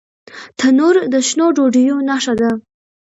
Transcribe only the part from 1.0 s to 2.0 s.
د شنو ډوډیو